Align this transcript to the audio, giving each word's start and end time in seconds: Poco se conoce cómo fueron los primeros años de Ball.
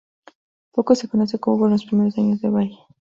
Poco 0.73 0.95
se 0.95 1.07
conoce 1.07 1.37
cómo 1.39 1.59
fueron 1.59 1.73
los 1.73 1.85
primeros 1.85 2.17
años 2.17 2.41
de 2.41 2.49
Ball. 2.49 2.71